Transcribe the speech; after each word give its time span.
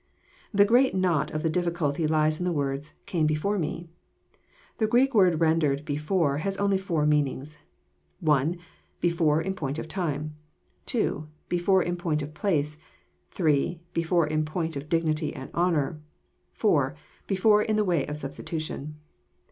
The 0.51 0.65
great 0.65 0.95
knot 0.95 1.29
of 1.29 1.43
the 1.43 1.49
difficulty 1.51 2.07
lies 2.07 2.39
in 2.39 2.43
the 2.43 2.51
words, 2.51 2.95
"came 3.05 3.27
before 3.27 3.59
Me." 3.59 3.87
The 4.79 4.87
Greek 4.87 5.13
word 5.13 5.39
rendered" 5.39 5.85
before" 5.95 6.37
has 6.39 6.57
only 6.57 6.79
four 6.79 7.05
meanings: 7.05 7.59
(1) 8.19 8.57
before 8.99 9.43
in 9.43 9.53
point 9.53 9.77
of 9.77 9.87
time; 9.87 10.35
(2) 10.87 11.27
before 11.49 11.83
in 11.83 11.97
point 11.97 12.23
of 12.23 12.33
place; 12.33 12.79
(3) 13.29 13.79
before 13.93 14.25
in 14.25 14.43
point 14.43 14.75
of 14.75 14.89
dignity 14.89 15.35
and 15.35 15.53
honour; 15.53 16.01
(4) 16.53 16.95
before 17.27 17.61
in 17.61 17.75
the 17.75 17.85
way 17.85 18.03
of 18.07 18.17
substitution. 18.17 18.95